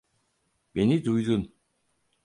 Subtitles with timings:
[0.75, 1.55] Beni duydun.